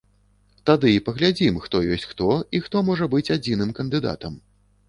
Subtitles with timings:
[0.69, 4.33] Тады і паглядзім, хто ёсць хто і хто можа быць адзіным кандыдатам.